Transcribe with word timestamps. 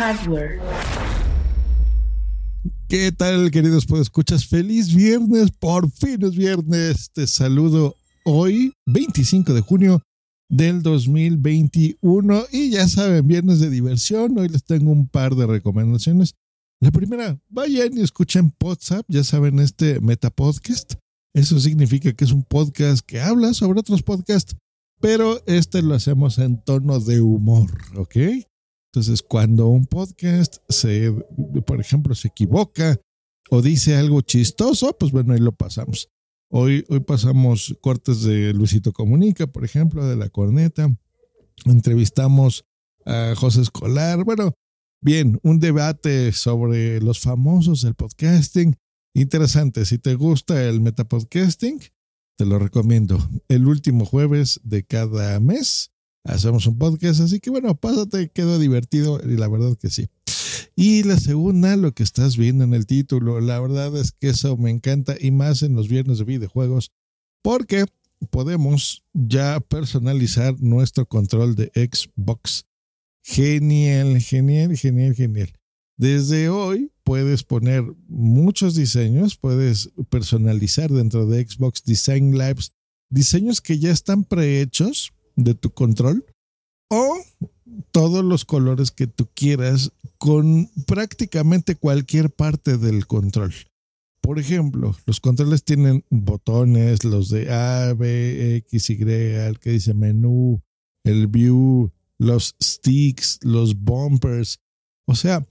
Hardware. 0.00 0.58
¿Qué 2.88 3.12
tal, 3.12 3.50
queridos 3.50 3.86
escuchas? 4.00 4.46
Feliz 4.46 4.94
viernes, 4.94 5.50
por 5.50 5.90
fin 5.90 6.24
es 6.24 6.34
viernes. 6.34 7.10
Te 7.12 7.26
saludo 7.26 7.96
hoy, 8.24 8.72
25 8.86 9.52
de 9.52 9.60
junio 9.60 10.00
del 10.48 10.82
2021. 10.82 12.44
Y 12.50 12.70
ya 12.70 12.88
saben, 12.88 13.26
viernes 13.26 13.60
de 13.60 13.68
diversión. 13.68 14.38
Hoy 14.38 14.48
les 14.48 14.64
tengo 14.64 14.90
un 14.90 15.06
par 15.06 15.34
de 15.34 15.46
recomendaciones. 15.46 16.34
La 16.80 16.90
primera, 16.90 17.38
vayan 17.50 17.98
y 17.98 18.00
escuchen 18.00 18.54
WhatsApp, 18.58 19.04
ya 19.06 19.22
saben, 19.22 19.58
este 19.58 20.00
Metapodcast. 20.00 20.94
Eso 21.34 21.60
significa 21.60 22.14
que 22.14 22.24
es 22.24 22.32
un 22.32 22.44
podcast 22.44 23.04
que 23.04 23.20
habla 23.20 23.52
sobre 23.52 23.80
otros 23.80 24.02
podcasts 24.02 24.56
pero 25.00 25.40
este 25.46 25.82
lo 25.82 25.94
hacemos 25.94 26.38
en 26.38 26.62
tono 26.62 27.00
de 27.00 27.22
humor, 27.22 27.70
¿ok? 27.96 28.16
Entonces, 28.92 29.22
cuando 29.22 29.68
un 29.68 29.86
podcast 29.86 30.56
se, 30.68 31.12
por 31.64 31.80
ejemplo, 31.80 32.14
se 32.16 32.28
equivoca 32.28 33.00
o 33.48 33.62
dice 33.62 33.94
algo 33.94 34.20
chistoso, 34.20 34.96
pues 34.98 35.12
bueno, 35.12 35.32
ahí 35.32 35.38
lo 35.38 35.52
pasamos. 35.52 36.08
Hoy, 36.50 36.84
hoy 36.88 36.98
pasamos 36.98 37.76
cortes 37.80 38.22
de 38.22 38.52
Luisito 38.52 38.92
Comunica, 38.92 39.46
por 39.46 39.64
ejemplo, 39.64 40.04
de 40.08 40.16
la 40.16 40.28
corneta. 40.28 40.88
Entrevistamos 41.64 42.64
a 43.06 43.34
José 43.36 43.62
Escolar. 43.62 44.24
Bueno, 44.24 44.54
bien, 45.00 45.38
un 45.44 45.60
debate 45.60 46.32
sobre 46.32 47.00
los 47.00 47.20
famosos 47.20 47.82
del 47.82 47.94
podcasting. 47.94 48.76
Interesante. 49.14 49.84
Si 49.84 49.98
te 49.98 50.16
gusta 50.16 50.64
el 50.64 50.80
metapodcasting, 50.80 51.80
te 52.36 52.44
lo 52.44 52.58
recomiendo. 52.58 53.18
El 53.46 53.68
último 53.68 54.04
jueves 54.04 54.60
de 54.64 54.84
cada 54.84 55.38
mes 55.38 55.92
hacemos 56.24 56.66
un 56.66 56.78
podcast, 56.78 57.20
así 57.20 57.40
que 57.40 57.50
bueno, 57.50 57.74
pásate, 57.74 58.30
quedó 58.30 58.58
divertido 58.58 59.20
y 59.24 59.36
la 59.36 59.48
verdad 59.48 59.76
que 59.76 59.90
sí. 59.90 60.08
Y 60.76 61.02
la 61.02 61.18
segunda, 61.18 61.76
lo 61.76 61.92
que 61.92 62.02
estás 62.02 62.36
viendo 62.36 62.64
en 62.64 62.74
el 62.74 62.86
título, 62.86 63.40
la 63.40 63.60
verdad 63.60 63.96
es 63.96 64.12
que 64.12 64.28
eso 64.28 64.56
me 64.56 64.70
encanta 64.70 65.16
y 65.18 65.30
más 65.30 65.62
en 65.62 65.74
los 65.74 65.88
viernes 65.88 66.18
de 66.18 66.24
videojuegos, 66.24 66.92
porque 67.42 67.84
podemos 68.30 69.04
ya 69.12 69.60
personalizar 69.60 70.60
nuestro 70.60 71.06
control 71.06 71.54
de 71.54 71.70
Xbox. 71.74 72.66
Genial, 73.22 74.20
genial, 74.20 74.76
genial, 74.76 75.14
genial. 75.14 75.52
Desde 75.96 76.48
hoy 76.48 76.90
puedes 77.04 77.42
poner 77.42 77.84
muchos 78.08 78.74
diseños, 78.74 79.36
puedes 79.36 79.90
personalizar 80.08 80.90
dentro 80.90 81.26
de 81.26 81.46
Xbox 81.46 81.84
Design 81.84 82.38
Labs 82.38 82.72
diseños 83.10 83.60
que 83.60 83.78
ya 83.78 83.90
están 83.90 84.24
prehechos 84.24 85.12
de 85.36 85.54
tu 85.54 85.70
control 85.70 86.24
o 86.90 87.16
todos 87.92 88.24
los 88.24 88.44
colores 88.44 88.90
que 88.90 89.06
tú 89.06 89.28
quieras 89.34 89.92
con 90.18 90.70
prácticamente 90.86 91.76
cualquier 91.76 92.30
parte 92.30 92.78
del 92.78 93.06
control. 93.06 93.54
Por 94.20 94.38
ejemplo, 94.38 94.94
los 95.06 95.20
controles 95.20 95.64
tienen 95.64 96.04
botones, 96.10 97.04
los 97.04 97.30
de 97.30 97.50
A, 97.50 97.94
B, 97.94 98.56
X, 98.56 98.90
Y, 98.90 99.02
el 99.02 99.58
que 99.58 99.70
dice 99.70 99.94
menú, 99.94 100.62
el 101.04 101.26
view, 101.26 101.90
los 102.18 102.54
sticks, 102.62 103.38
los 103.42 103.74
bumpers. 103.74 104.60
O 105.06 105.14
sea, 105.14 105.46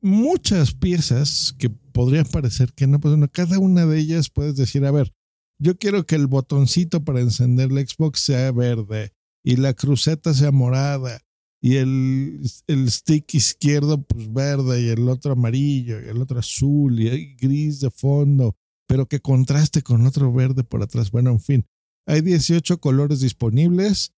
muchas 0.00 0.72
piezas 0.72 1.54
que 1.58 1.68
podrían 1.68 2.24
parecer 2.24 2.72
que 2.72 2.86
no, 2.86 3.00
pues 3.00 3.12
bueno, 3.12 3.28
cada 3.30 3.58
una 3.58 3.84
de 3.84 3.98
ellas 3.98 4.30
puedes 4.30 4.56
decir, 4.56 4.84
a 4.86 4.90
ver, 4.90 5.12
yo 5.60 5.76
quiero 5.76 6.04
que 6.06 6.16
el 6.16 6.26
botoncito 6.26 7.04
para 7.04 7.20
encender 7.20 7.70
la 7.70 7.82
Xbox 7.82 8.20
sea 8.20 8.50
verde 8.50 9.12
y 9.44 9.56
la 9.56 9.74
cruceta 9.74 10.34
sea 10.34 10.50
morada 10.50 11.20
y 11.60 11.76
el, 11.76 12.40
el 12.66 12.90
stick 12.90 13.34
izquierdo 13.34 14.02
pues 14.02 14.32
verde 14.32 14.82
y 14.82 14.88
el 14.88 15.08
otro 15.08 15.32
amarillo 15.32 16.00
y 16.00 16.08
el 16.08 16.22
otro 16.22 16.38
azul 16.38 16.98
y 16.98 17.08
el 17.08 17.36
gris 17.36 17.80
de 17.80 17.90
fondo, 17.90 18.56
pero 18.86 19.06
que 19.06 19.20
contraste 19.20 19.82
con 19.82 20.06
otro 20.06 20.32
verde 20.32 20.64
por 20.64 20.82
atrás. 20.82 21.10
Bueno, 21.10 21.30
en 21.30 21.40
fin, 21.40 21.66
hay 22.06 22.22
18 22.22 22.80
colores 22.80 23.20
disponibles. 23.20 24.14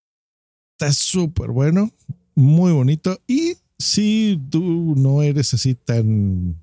Está 0.78 0.93
súper 0.93 1.50
bueno, 1.50 1.91
muy 2.37 2.72
bonito 2.72 3.21
y 3.27 3.56
si 3.78 4.41
tú 4.50 4.94
no 4.97 5.22
eres 5.22 5.55
así 5.55 5.75
tan 5.75 6.62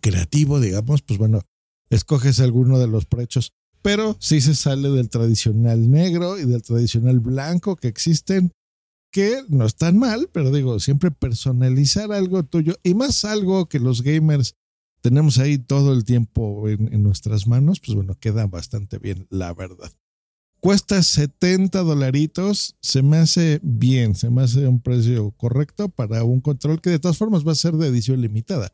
creativo, 0.00 0.58
digamos, 0.58 1.02
pues 1.02 1.18
bueno, 1.18 1.40
escoges 1.90 2.40
alguno 2.40 2.78
de 2.80 2.88
los 2.88 3.06
prechos. 3.06 3.52
Pero 3.84 4.16
si 4.18 4.40
se 4.40 4.54
sale 4.54 4.88
del 4.88 5.10
tradicional 5.10 5.90
negro 5.90 6.38
y 6.38 6.46
del 6.46 6.62
tradicional 6.62 7.20
blanco 7.20 7.76
que 7.76 7.88
existen, 7.88 8.50
que 9.12 9.42
no 9.50 9.66
están 9.66 9.98
mal, 9.98 10.30
pero 10.32 10.50
digo, 10.50 10.80
siempre 10.80 11.10
personalizar 11.10 12.10
algo 12.10 12.44
tuyo 12.44 12.76
y 12.82 12.94
más 12.94 13.26
algo 13.26 13.66
que 13.68 13.80
los 13.80 14.00
gamers 14.00 14.54
tenemos 15.02 15.36
ahí 15.36 15.58
todo 15.58 15.92
el 15.92 16.04
tiempo 16.04 16.66
en 16.66 17.02
nuestras 17.02 17.46
manos, 17.46 17.78
pues 17.78 17.94
bueno, 17.94 18.16
queda 18.18 18.46
bastante 18.46 18.98
bien, 18.98 19.26
la 19.28 19.52
verdad. 19.52 19.92
Cuesta 20.64 21.02
70 21.02 21.82
dolaritos. 21.82 22.74
Se 22.80 23.02
me 23.02 23.18
hace 23.18 23.60
bien, 23.62 24.14
se 24.14 24.30
me 24.30 24.40
hace 24.40 24.66
un 24.66 24.80
precio 24.80 25.30
correcto 25.32 25.90
para 25.90 26.24
un 26.24 26.40
control 26.40 26.80
que 26.80 26.88
de 26.88 26.98
todas 26.98 27.18
formas 27.18 27.46
va 27.46 27.52
a 27.52 27.54
ser 27.54 27.74
de 27.74 27.86
edición 27.86 28.22
limitada. 28.22 28.72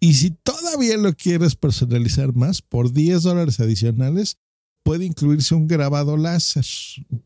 Y 0.00 0.14
si 0.14 0.30
todavía 0.30 0.96
lo 0.96 1.12
quieres 1.12 1.54
personalizar 1.54 2.34
más, 2.34 2.62
por 2.62 2.94
10 2.94 3.24
dólares 3.24 3.60
adicionales, 3.60 4.38
puede 4.82 5.04
incluirse 5.04 5.54
un 5.54 5.66
grabado 5.66 6.16
láser. 6.16 6.64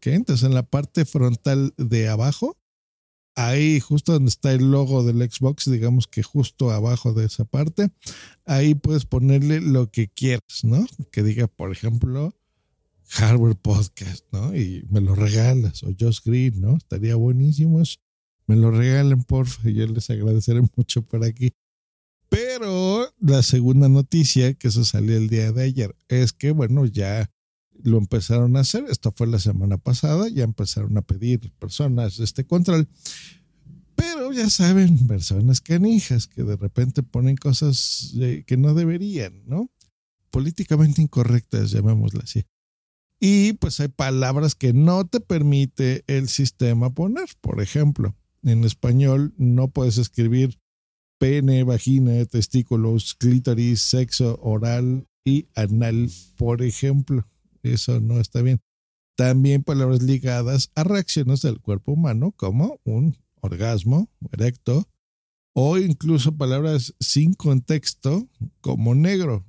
Entonces 0.02 0.44
en 0.44 0.54
la 0.54 0.64
parte 0.64 1.04
frontal 1.04 1.72
de 1.76 2.08
abajo, 2.08 2.58
ahí 3.36 3.78
justo 3.78 4.14
donde 4.14 4.30
está 4.30 4.50
el 4.50 4.72
logo 4.72 5.04
del 5.04 5.30
Xbox, 5.30 5.70
digamos 5.70 6.08
que 6.08 6.24
justo 6.24 6.72
abajo 6.72 7.12
de 7.12 7.26
esa 7.26 7.44
parte, 7.44 7.92
ahí 8.46 8.74
puedes 8.74 9.04
ponerle 9.04 9.60
lo 9.60 9.92
que 9.92 10.08
quieras, 10.08 10.64
¿no? 10.64 10.84
Que 11.12 11.22
diga, 11.22 11.46
por 11.46 11.70
ejemplo, 11.70 12.34
Hardware 13.12 13.56
Podcast, 13.56 14.24
¿no? 14.32 14.56
Y 14.56 14.86
me 14.88 15.02
lo 15.02 15.14
regalas, 15.14 15.82
o 15.82 15.94
Josh 15.98 16.20
Green, 16.24 16.62
¿no? 16.62 16.76
Estaría 16.76 17.14
buenísimo 17.14 17.82
Me 18.46 18.56
lo 18.56 18.70
regalen, 18.70 19.22
porfa, 19.22 19.68
yo 19.68 19.86
les 19.86 20.08
agradeceré 20.08 20.62
mucho 20.76 21.02
por 21.02 21.22
aquí. 21.22 21.52
Pero 22.30 23.12
la 23.20 23.42
segunda 23.42 23.90
noticia, 23.90 24.54
que 24.54 24.68
eso 24.68 24.86
salió 24.86 25.14
el 25.18 25.28
día 25.28 25.52
de 25.52 25.62
ayer, 25.62 25.94
es 26.08 26.32
que, 26.32 26.52
bueno, 26.52 26.86
ya 26.86 27.30
lo 27.82 27.98
empezaron 27.98 28.56
a 28.56 28.60
hacer. 28.60 28.86
Esto 28.88 29.12
fue 29.12 29.26
la 29.26 29.38
semana 29.38 29.76
pasada, 29.76 30.30
ya 30.30 30.44
empezaron 30.44 30.96
a 30.96 31.02
pedir 31.02 31.52
personas 31.58 32.18
este 32.18 32.46
control. 32.46 32.88
Pero 33.94 34.32
ya 34.32 34.48
saben, 34.48 35.06
personas 35.06 35.60
canijas 35.60 36.28
que 36.28 36.44
de 36.44 36.56
repente 36.56 37.02
ponen 37.02 37.36
cosas 37.36 38.14
que 38.46 38.56
no 38.56 38.72
deberían, 38.72 39.42
¿no? 39.44 39.70
Políticamente 40.30 41.02
incorrectas, 41.02 41.72
llamémoslas 41.72 42.24
así. 42.24 42.46
Y 43.24 43.52
pues 43.52 43.78
hay 43.78 43.86
palabras 43.86 44.56
que 44.56 44.72
no 44.72 45.06
te 45.06 45.20
permite 45.20 46.02
el 46.08 46.28
sistema 46.28 46.92
poner. 46.92 47.28
Por 47.40 47.62
ejemplo, 47.62 48.16
en 48.42 48.64
español 48.64 49.32
no 49.36 49.68
puedes 49.68 49.96
escribir 49.96 50.58
pene, 51.18 51.62
vagina, 51.62 52.24
testículos, 52.24 53.14
clítoris, 53.14 53.80
sexo, 53.80 54.40
oral 54.42 55.06
y 55.24 55.46
anal, 55.54 56.10
por 56.36 56.62
ejemplo. 56.62 57.24
Eso 57.62 58.00
no 58.00 58.18
está 58.18 58.42
bien. 58.42 58.60
También 59.14 59.62
palabras 59.62 60.02
ligadas 60.02 60.72
a 60.74 60.82
reacciones 60.82 61.42
del 61.42 61.60
cuerpo 61.60 61.92
humano 61.92 62.32
como 62.32 62.80
un 62.82 63.16
orgasmo 63.40 64.10
erecto 64.32 64.88
o 65.54 65.78
incluso 65.78 66.36
palabras 66.36 66.92
sin 66.98 67.34
contexto 67.34 68.28
como 68.60 68.96
negro, 68.96 69.46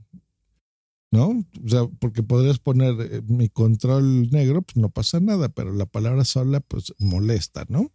¿no? 1.14 1.46
O 1.64 1.70
sea, 1.70 1.86
porque 2.00 2.24
podrías 2.24 2.58
poner 2.58 2.96
eh, 3.00 3.22
mi 3.28 3.48
control 3.48 4.32
negro, 4.32 4.64
pues 4.64 4.78
no 4.78 4.90
pasa 4.90 5.20
nada, 5.20 5.48
pero 5.48 5.72
la 5.72 5.86
palabra 5.86 6.26
sola, 6.26 6.60
pues 6.60 6.92
molesta, 6.98 7.68
¿no? 7.70 7.92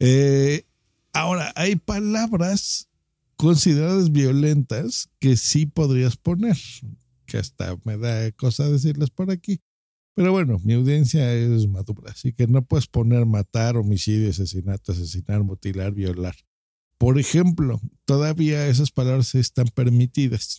Eh, 0.00 0.66
ahora, 1.12 1.52
hay 1.54 1.76
palabras 1.76 2.88
consideradas 3.36 4.10
violentas 4.10 5.08
que 5.20 5.36
sí 5.36 5.66
podrías 5.66 6.16
poner, 6.16 6.56
que 7.26 7.38
hasta 7.38 7.76
me 7.84 7.96
da 7.96 8.32
cosa 8.32 8.68
decirlas 8.68 9.10
por 9.10 9.30
aquí. 9.30 9.60
Pero 10.14 10.32
bueno, 10.32 10.58
mi 10.64 10.72
audiencia 10.72 11.32
es 11.32 11.68
madura, 11.68 12.10
así 12.10 12.32
que 12.32 12.48
no 12.48 12.62
puedes 12.62 12.88
poner 12.88 13.24
matar, 13.24 13.76
homicidio, 13.76 14.30
asesinato, 14.30 14.90
asesinar, 14.90 15.44
mutilar, 15.44 15.92
violar. 15.92 16.34
Por 16.98 17.20
ejemplo, 17.20 17.80
todavía 18.04 18.66
esas 18.66 18.90
palabras 18.90 19.32
están 19.36 19.68
permitidas. 19.68 20.58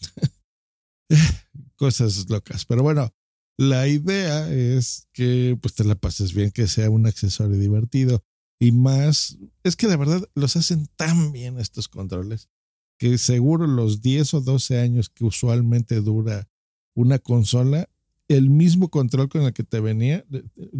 cosas 1.75 2.30
locas. 2.30 2.66
Pero 2.66 2.84
bueno, 2.84 3.14
la 3.58 3.88
idea 3.88 4.52
es 4.52 5.08
que 5.14 5.58
pues 5.62 5.75
te 5.75 5.84
la 5.84 5.96
pases 5.96 6.34
bien, 6.34 6.52
que 6.52 6.68
sea 6.68 6.90
un 6.90 7.06
accesorio 7.06 7.58
divertido 7.58 8.24
y 8.60 8.72
más, 8.72 9.38
es 9.64 9.75
que 9.75 9.88
de 9.88 9.98
verdad 9.98 10.24
los 10.36 10.56
hacen 10.56 10.88
tan 10.96 11.31
bien 11.31 11.60
estos 11.60 11.88
controles 11.88 12.50
que 12.98 13.18
seguro 13.18 13.68
los 13.68 14.02
10 14.02 14.36
o 14.36 14.42
12 14.42 14.80
años 14.80 15.10
que 15.10 15.25
usualmente 15.25 16.02
dura 16.02 16.48
una 16.96 17.20
consola, 17.20 17.90
el 18.28 18.50
mismo 18.50 18.90
control 18.90 19.30
con 19.30 19.42
el 19.42 19.54
que 19.54 19.64
te 19.64 19.80
venía, 19.80 20.25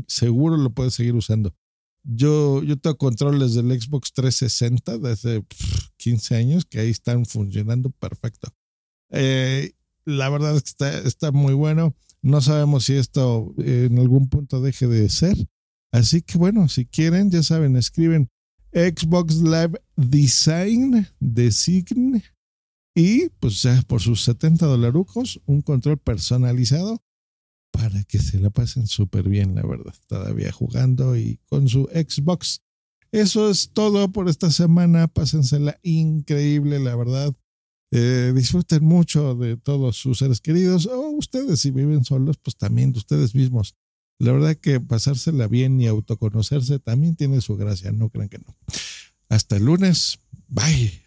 seguro 0.07 0.57
lo 0.57 0.69
puedes 0.69 0.94
seguir 0.94 1.16
usando. 1.16 1.54
Yo, 2.04 2.63
yo 2.63 2.78
tengo 2.78 2.98
controles 2.98 3.56
del 3.56 3.72
Xbox 3.80 4.13
360 4.13 4.98
desde 5.00 5.44
15 5.98 6.36
años 6.36 6.66
que 6.66 6.80
ahí 6.80 6.90
están 6.90 7.25
funcionando 7.25 7.90
perfecto. 7.90 8.54
Eh, 9.10 9.74
la 10.06 10.30
verdad 10.30 10.56
es 10.56 10.64
que 10.64 10.70
está, 10.70 10.98
está 11.00 11.32
muy 11.32 11.54
bueno. 11.54 11.96
No 12.22 12.42
sabemos 12.42 12.86
si 12.86 12.94
esto 12.94 13.54
en 13.58 14.00
algún 14.00 14.30
punto 14.30 14.62
deje 14.62 14.88
de 14.88 15.10
ser. 15.10 15.36
Así 15.92 16.22
que 16.22 16.38
bueno, 16.38 16.70
si 16.70 16.86
quieren, 16.86 17.30
ya 17.30 17.44
saben, 17.44 17.76
escriben 17.76 18.30
Xbox 18.74 19.36
Live 19.36 19.80
Design, 19.96 21.08
Design, 21.20 22.24
y 22.96 23.30
pues 23.40 23.62
ya 23.62 23.82
por 23.88 24.02
sus 24.02 24.24
70 24.24 24.66
dolarucos, 24.66 25.42
un 25.46 25.62
control 25.62 25.98
personalizado 25.98 27.04
para 27.72 28.04
que 28.04 28.20
se 28.20 28.40
la 28.40 28.52
pasen 28.52 28.88
súper 28.88 29.30
bien, 29.30 29.56
la 29.56 29.64
verdad, 29.64 29.96
todavía 30.08 30.52
jugando 30.52 31.18
y 31.18 31.40
con 31.46 31.68
su 31.68 31.86
Xbox. 31.86 32.62
Eso 33.12 33.50
es 33.50 33.72
todo 33.72 34.12
por 34.12 34.30
esta 34.30 34.52
semana. 34.52 35.08
Pásensela 35.08 35.80
increíble, 35.84 36.80
la 36.80 36.96
verdad. 36.96 37.36
Eh, 37.95 38.34
disfruten 38.34 38.84
mucho 38.84 39.36
de 39.36 39.56
todos 39.56 39.98
sus 39.98 40.18
seres 40.18 40.42
queridos 40.42 40.88
o 40.88 41.12
ustedes 41.12 41.60
si 41.60 41.69
viven 41.69 42.04
solos, 42.04 42.38
pues 42.42 42.57
también 42.57 42.92
de 42.92 42.98
ustedes 42.98 43.36
mismos. 43.36 43.75
La 44.18 44.31
verdad 44.31 44.56
que 44.56 44.80
pasársela 44.80 45.48
bien 45.48 45.80
y 45.80 45.86
autoconocerse 45.86 46.80
también 46.80 47.16
tiene 47.16 47.40
su 47.42 47.56
gracia, 47.56 47.92
no 47.92 48.10
crean 48.10 48.30
que 48.30 48.40
no. 48.40 48.56
Hasta 49.30 49.57
el 49.57 49.66
lunes. 49.66 50.18
Bye. 50.48 51.03